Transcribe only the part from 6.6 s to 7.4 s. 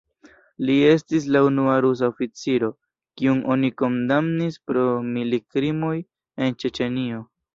Ĉeĉenio.